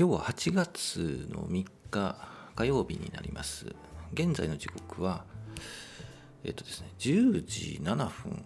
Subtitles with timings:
[0.00, 2.16] 今日は8月の3日
[2.56, 3.66] 火曜日になります。
[4.14, 5.26] 現在の時刻は
[6.42, 8.42] えっとですね10時7分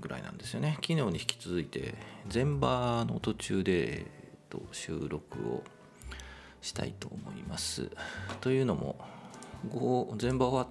[0.00, 0.78] ぐらいなんですよね。
[0.80, 1.96] 昨日に引き続いて
[2.32, 4.04] 前場の途中で、えっ
[4.48, 5.64] と、収録を
[6.62, 7.90] したいと思います。
[8.40, 8.96] というのも
[10.18, 10.66] 前場は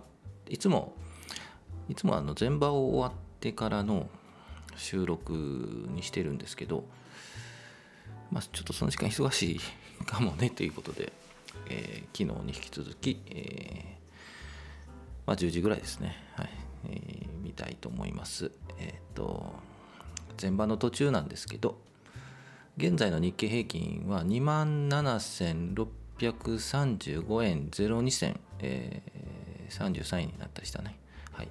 [0.49, 0.95] いつも
[1.87, 4.09] いつもあの前場を終わってからの
[4.75, 5.33] 収録
[5.93, 6.85] にしてるんですけど
[8.31, 9.59] まあちょっとその時間忙しい
[10.05, 11.13] かもねということで、
[11.69, 13.37] えー、昨日に引き続き、えー、
[15.25, 16.49] まあ、10時ぐらいですね、はい。
[16.89, 18.51] えー、見たいと思います。
[18.79, 19.53] えっ、と
[20.41, 21.77] 前場の途中なんですけど
[22.77, 30.97] 現在の日経平均は2万7635円02銭、えー、33円になったりしたね、
[31.33, 31.49] はい、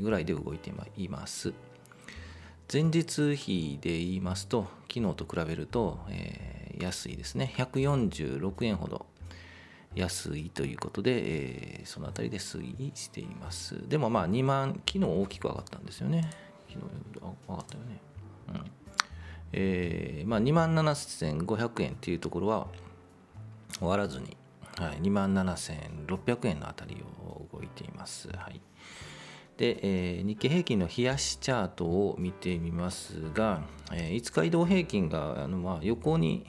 [0.00, 1.52] ぐらいで動いています。
[2.72, 6.49] 前日比で言いますと昨日と比べると、えー
[6.80, 7.52] 安いですね。
[7.56, 9.06] 146円ほど
[9.94, 13.88] 安いということで、えー、その辺りで推移しています。
[13.88, 16.30] でもまあ2万昨日大きく上がったんですよね。
[16.68, 16.86] 昨日
[17.48, 18.00] 上がったよね。
[18.48, 18.64] うん。
[19.52, 22.68] えー、まあ2万7500円っていうところは
[23.78, 24.36] 終わらずに、
[24.76, 28.28] はい、2万7600円のあたりを動いています。
[28.28, 28.60] はい、
[29.56, 36.46] で、えー、日経平均の冷やしチャートを見てみますが、えー、5日移動平均があの、まあ、横に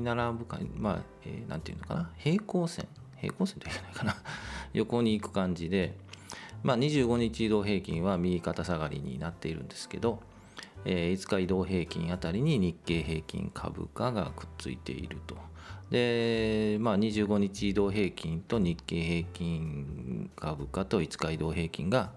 [0.00, 4.16] 並ぶか、まあ、えー、ていうのかな、平行線、平行線といけないかな、
[4.72, 5.96] 横に行く感じで、
[6.62, 10.20] まあ、25日移動平均は右肩下がりになっているんですけど、
[10.84, 15.36] えー、5日移動平均あたりに日経平均株価がくっついていると。
[15.90, 22.12] で、まあ、25日移動平均と日経平均株価と5日移動平均が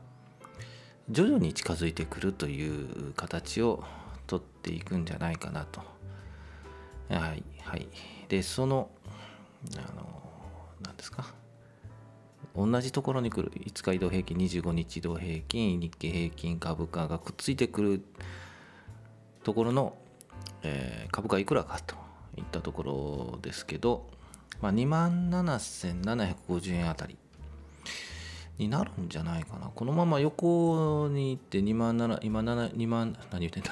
[1.09, 3.84] 徐々に近づいてくるという形を
[4.28, 5.91] とっていくんじゃないかなと。
[7.20, 7.88] はいはい。
[8.30, 8.90] でその
[9.77, 10.23] あの
[10.82, 11.33] 何ですか？
[12.55, 13.52] 同じところに来る。
[13.52, 18.04] 5日移動平均25日移動平均日経平均株価がくっついてくる
[19.44, 19.95] ところの、
[20.64, 21.95] えー、株価いくらかと
[22.38, 22.83] いったとこ
[23.33, 24.10] ろですけど、
[24.61, 27.17] まあ、2万7750円あたり
[28.58, 29.72] になるんじゃないかな。
[29.73, 33.72] このまま横に行って2万7今7 2万何言ってんだ？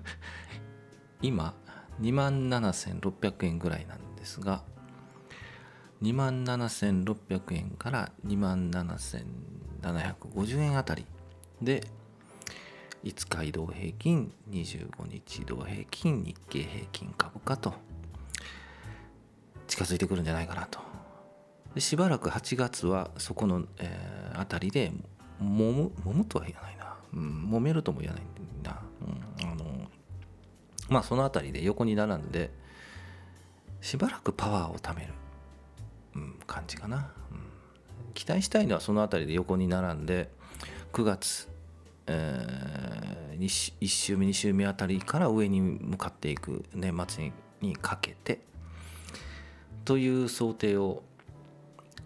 [1.22, 1.54] 今
[2.00, 4.62] 2万7600円ぐらいなんですが
[6.02, 11.06] 2万7600円から2万7750円あたり
[11.62, 11.84] で
[13.04, 17.74] 5日移動平均25日移動平均日経平均株価と
[19.66, 20.78] 近づいてくるんじゃないかなと。
[21.74, 24.92] でしばらく8月はそこの、えー、あたりで
[25.42, 28.43] 揉む揉むとは言わないな、うん、揉めるとも言わない、ん、あの
[30.88, 32.50] まあその辺りで横に並んで
[33.80, 35.12] しばらくパワーをためる、
[36.16, 40.30] うん、感じかな、うん、期待したいのはその辺りで横に並んで
[40.92, 41.48] 9月、
[42.06, 43.44] えー、
[43.80, 48.40] 1週目2週目あたりから上に向かっていく年末にかけて
[49.84, 51.02] という想定を、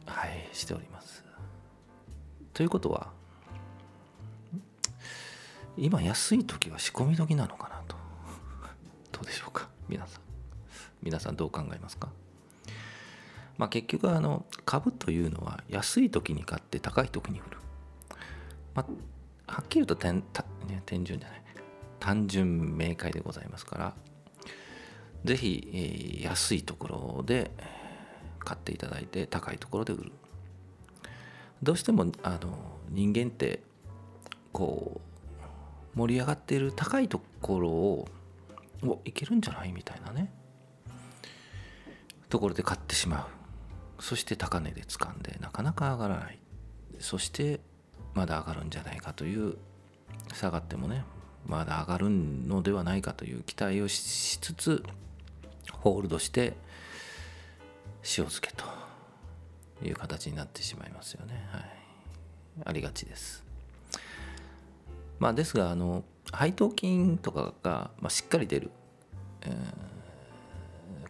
[0.07, 1.25] はい、しております。
[2.53, 3.13] ということは
[5.77, 8.08] 今安い時は仕込み時なのかなと。
[9.19, 9.69] どうでしょうか？
[9.89, 10.21] 皆さん。
[11.03, 12.09] 皆さんどう考えますか？
[13.57, 17.57] まあ結局あの株というのは安い時に買って高い時に売る、
[18.77, 18.87] ま
[19.49, 20.23] あ、はっきり言うと点
[20.87, 21.43] 点順じゃない。
[21.99, 23.95] 単純明快でございますから
[25.25, 27.51] 是非、えー、安いところで
[28.39, 30.13] 買っていただいて高いところで売る。
[31.61, 32.57] どうしてもあの
[32.91, 33.63] 人間って
[34.53, 35.01] こ
[35.95, 38.09] う盛り上がっている高いところを
[38.83, 39.73] おいけるんじゃない？
[39.73, 40.33] みたいなね。
[42.29, 43.29] ところで買ってしま
[43.99, 44.03] う。
[44.03, 46.39] そして高値で掴んでなかなか上がらない。
[46.99, 47.61] そして
[48.15, 49.57] まだ上がるんじゃないかという
[50.33, 51.05] 下がってもね
[51.47, 54.83] まだ上がるのではないかという期待をしつつ
[55.73, 56.57] ホールドして
[58.03, 58.65] 塩漬けと
[59.83, 61.49] いう形になってしまいますよね。
[61.51, 61.63] はい、
[62.65, 63.45] ありがちです。
[65.19, 68.71] まあですがあの配当金とかが、まあ、しっかり出る、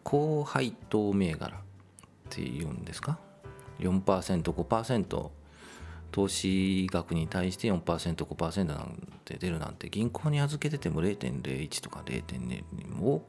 [0.02, 1.60] 高配当銘柄っ
[2.30, 3.18] ていうんですか
[3.80, 5.30] ？4%5%
[6.10, 12.64] 投資額に対して 4%5% なんて出るなんて銀行に預けてても0.01とか0.0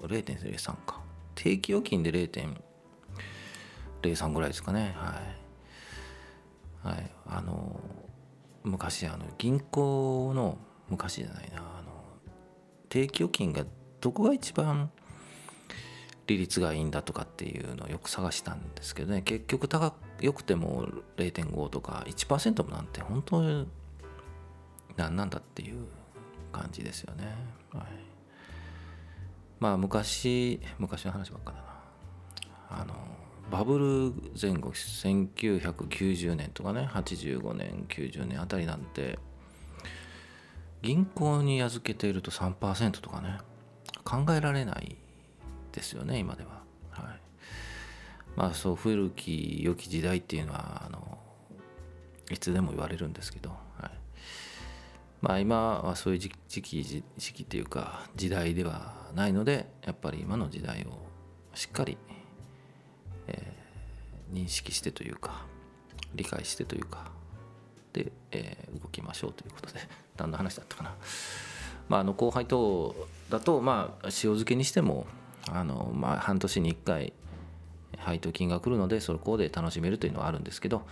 [0.02, 1.02] 0.03か。
[1.36, 4.96] 定期預金で0.03ぐらいですかね。
[4.96, 5.22] は
[6.86, 7.80] い、はい、あの
[8.64, 10.58] 昔あの銀行の
[10.90, 11.58] 昔じゃないな。
[11.58, 11.90] あの
[12.90, 13.66] 定期預金が
[14.02, 14.92] どこが一番
[16.30, 20.88] 利率がいいんだとかっていうのをよく探したんですけどね結局高よくても
[21.18, 23.68] 0.5とか1%もなんて本当に
[24.96, 25.88] 何なんだっていう
[26.52, 27.26] 感じですよね。
[27.72, 27.84] はい、
[29.60, 32.82] まあ昔昔の話ばっかだな。
[32.82, 32.94] あの
[33.50, 39.18] バブル前後1990年とかね85年90年あたりなんて
[40.84, 43.40] 銀行に預けていると3%とかね
[44.04, 44.98] 考えられない
[45.72, 46.62] ですよね今では。
[46.92, 47.20] はい、
[48.36, 51.18] まあそう古き良き時代っていうのはあの
[52.32, 53.92] いつでも言われるんですけど、はい、
[55.22, 60.98] まあ今はそういう時期時期っていうか時代ではないのでやっぱり今の時代を
[61.54, 61.98] しっかり、
[63.28, 65.46] えー、認識してというか
[66.14, 67.12] 理解してというか
[67.94, 69.80] で、えー、動きましょうということで
[70.18, 70.96] 何の話だったかな。
[71.88, 72.96] まあ、あの後輩等
[73.30, 75.08] だと、まあ、塩漬けにしても
[75.56, 77.14] あの、まあ、半年に1回
[77.98, 80.84] 配当金が来るのでそこで楽しめるというのはあるんですけど、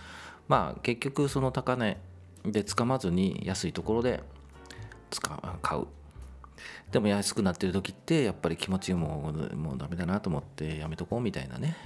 [0.48, 1.98] まあ、結局その高値
[2.44, 4.22] でつかまずに安いところで
[5.10, 5.86] 使買う。
[6.90, 11.76] でも安くなってる時ってやっぱり気持ちももうダメだなと思ってやめとこうみたいなね、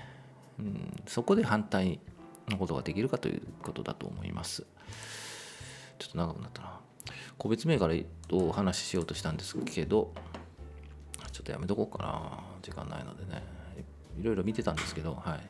[0.58, 2.00] うん、そこで反対
[2.48, 4.64] のことができるかということだと思います。
[5.98, 6.80] ちょっと長くなったな。
[7.38, 7.94] 個別銘柄
[8.30, 10.12] をお話ししようとしたんですけど
[11.32, 12.40] ちょっとやめとこうかな。
[12.62, 13.43] 時間ないのでね。
[14.19, 15.40] いろいろ見てたんですけど、はい。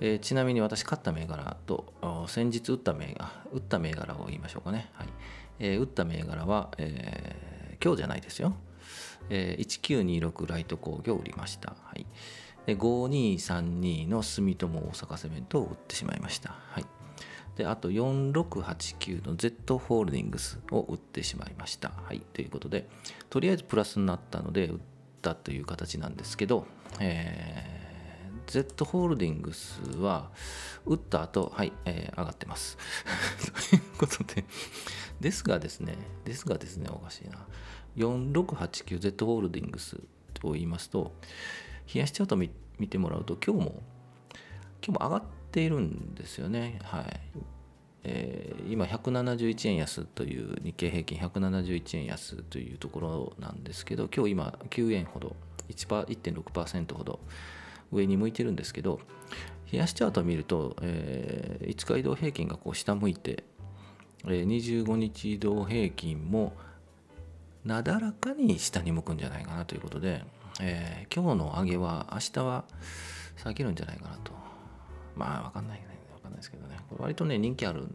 [0.00, 5.08] えー、ちなみに私買った銘柄と先日打った銘柄打った銘柄を言いましょうかね、はい。
[5.58, 8.54] えー、打った銘柄は、えー、今日じゃないですよ、
[9.28, 12.06] えー、1926ライト工業を売りました、はい、
[12.66, 16.86] で5232の住友大阪セメントを売ってしまいました、はい。
[17.56, 21.90] であと4689の Z ホールディングスを売ってしまいました。
[22.04, 22.88] はい、ということで、
[23.30, 26.66] とりあえずプラスになったので売ってったという形なんですけど、
[27.00, 30.30] えー、Z ホールディングスは
[30.86, 32.78] 打った後、はい、えー、上がってます。
[33.68, 34.44] ということで、
[35.20, 37.44] ですがですね、ですがですね、おかしいな。
[37.96, 40.00] 4689Z ホールディングス
[40.34, 41.12] と言いますと、
[41.92, 42.48] 冷やしチャート見
[42.88, 43.82] てもらうと、今日も、
[44.86, 46.78] 今日も上がっているんですよね。
[46.84, 47.20] はい。
[48.04, 55.36] えー、今171円安という日経平均171円安というところなんですけど今日今9円ほど
[55.68, 57.20] 1.6%ほど
[57.92, 59.00] 上に向いてるんですけど
[59.72, 63.44] 冷やしチャートを見ると、えー、5日移動平均がこう下向いて、
[64.24, 66.54] えー、25日移動平均も
[67.64, 70.24] なだらかに下に向くんじゃないかなということで、
[70.60, 72.64] えー、今日の上げは明日は
[73.36, 74.32] 下げるんじゃないかなと。
[75.16, 75.98] まあ分かんないね。
[76.28, 76.76] かんないですけどね。
[76.88, 77.88] これ割とね人気ある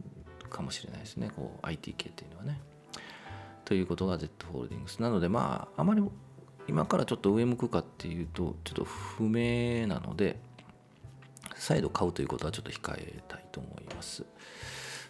[0.50, 1.30] かもしれないですね。
[1.34, 2.60] こう IT 系っていうのはね。
[3.64, 6.02] ということが Z ホールディングスなのでまああまり
[6.68, 10.38] 今からちょっと上向くかっていうとちょっと不明なので
[11.56, 14.24] 再度買うということはちょっと控えたいと思います。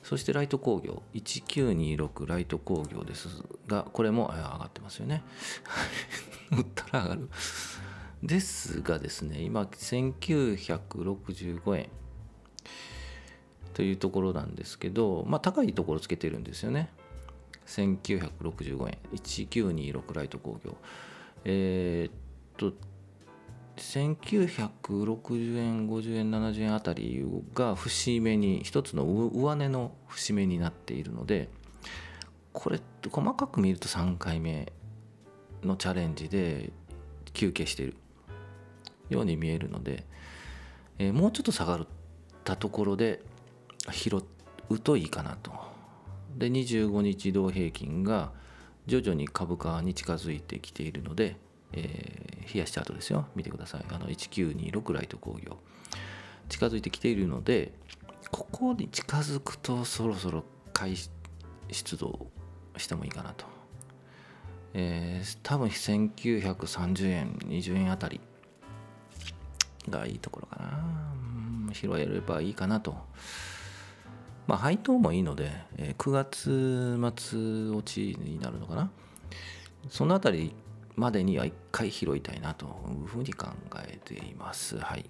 [0.02, 5.22] そしてライト工業1926ライト工業ですがこれも上がってますよね。
[6.52, 7.30] 売ったら上がる。
[8.22, 11.88] ですがですね今1965円。
[13.74, 16.90] というところなんですけどまあ高いところつけてるんですよね。
[17.66, 18.98] 1965円。
[19.12, 20.76] 1926ライト工業。
[21.44, 22.12] えー、っ
[22.56, 22.76] と
[23.76, 31.48] 1960円50円70円あたりが節目に一つの上値の節目になっているので
[32.52, 34.72] これ細かく見ると3回目
[35.64, 36.70] のチャレンジで
[37.32, 37.96] 休憩している。
[39.08, 40.04] ように見えるので、
[40.98, 41.86] えー、もうちょっと下がっ
[42.44, 43.22] たところで
[43.90, 44.22] 拾
[44.70, 45.52] うといいかなと。
[46.36, 48.32] で25日移動平均が
[48.86, 51.36] 徐々に株価に近づいてきているので、
[51.72, 53.26] えー、冷やしチャートですよ。
[53.34, 53.84] 見てください。
[53.88, 55.58] あの1926ライト工業。
[56.48, 57.72] 近づいてきているので
[58.30, 60.96] ここに近づくとそろそろ買い
[61.70, 62.26] 出動
[62.76, 63.46] してもいいかなと、
[64.74, 68.20] えー、多分1930円20円あたり
[69.88, 72.96] がいいところかな、拾えればいいかなと。
[74.46, 78.90] まあ配当もいいので、えー、9月末落ちになるのかな。
[79.88, 80.54] そのあたり
[80.96, 83.48] までには1回拾いたいなというふうに考
[83.78, 84.78] えています。
[84.78, 85.04] はい。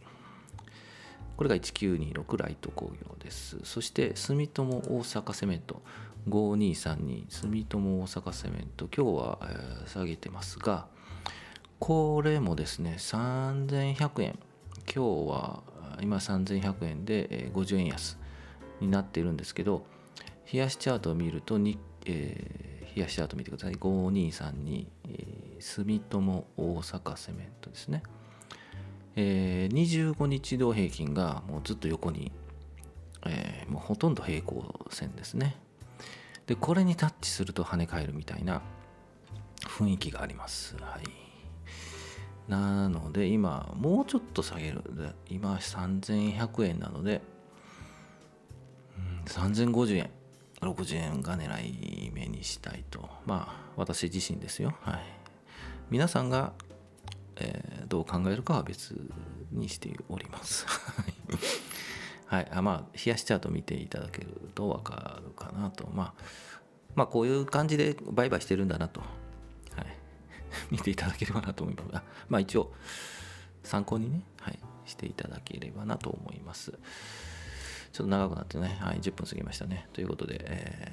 [1.36, 3.58] これが1926ライト工業です。
[3.64, 5.82] そして住友大阪セメント。
[6.28, 8.88] 5232住友大阪セメント。
[8.94, 9.38] 今日は、
[9.86, 10.86] 下げてますが
[11.78, 14.38] これもですね3100円。
[14.86, 15.62] 今日は
[16.00, 18.18] 今3100円で50円安。
[18.80, 19.86] になっているんですけど
[20.52, 23.74] 冷やしチャートを見るとに、えー、冷やしチャート見てください。
[23.74, 28.02] 5232、えー、住友大阪セメントですね、
[29.16, 32.32] えー、25日移動平均がもうずっと横に、
[33.26, 35.56] えー、もうほとんど平行線ですね。
[36.46, 38.60] でこれにタッチすると跳ね返るみたいな
[39.62, 40.76] 雰囲気があります。
[40.76, 42.50] はい。
[42.50, 44.82] なので今もうちょっと下げる。
[45.30, 47.22] 今3100円なので、
[49.26, 50.10] 3050円
[50.60, 53.08] 60円が狙い目にしたいと。
[53.26, 54.74] まあ私自身ですよ。
[54.80, 55.00] はい。
[55.90, 56.52] 皆さんが、
[57.36, 58.94] えー、どう考えるかは別
[59.52, 60.66] にしております。
[62.26, 62.48] はい。
[62.50, 65.88] あまあ冷やしチャート見ていただけると分かるかなと。
[65.92, 66.22] まあ
[66.94, 69.06] まあこういう感じで売買してるんだなと、は
[69.82, 69.86] い、
[70.70, 72.04] 見ていただければなと思います。
[72.28, 72.72] まあ一応
[73.62, 76.78] 参考にね、はい、していただければなと思います。
[77.94, 80.92] ちょっと長くなってね、はい、10分過ぎましたねということで、え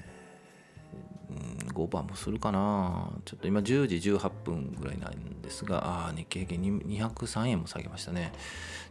[1.68, 8.32] ー、5番もするかなちょっと今10時18分ぐらいなんですが、ああ、日経平均203円も下げましたね。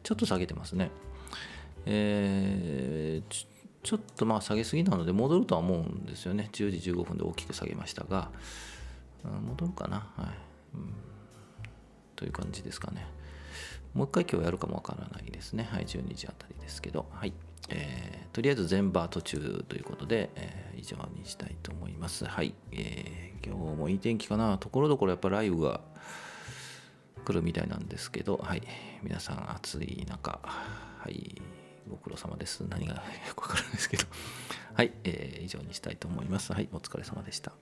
[0.03, 0.91] ちょっと下げてますね。
[1.87, 3.47] えー、
[3.85, 6.49] ちょっとまあ下げすぎなので戻るとは思うんですよね。
[6.53, 8.29] 10時15分で大きく下げましたが、
[9.23, 10.95] 戻るかな、はいうん。
[12.17, 13.07] という感じですかね。
[13.95, 15.69] もう一回今日やるかもわからないですね。
[15.71, 17.33] はい、12時あたりですけど、はい。
[17.71, 22.25] えー、とりあえず全場途中ということで、えー、以上にしたいと思います。
[22.25, 24.59] はい、えー、今日もいい天気かな。
[24.59, 25.81] ところどころやっぱ雷雨が
[27.25, 28.63] 来るみたいなんですけど、はい、
[29.03, 31.41] 皆さん暑い中、はい、
[31.89, 32.65] ご苦労様です。
[32.69, 33.01] 何がよ
[33.35, 34.05] くわかるんですけど。
[34.75, 36.53] はい、えー、以上にしたいと思います。
[36.53, 37.53] はい、お疲れ様でした。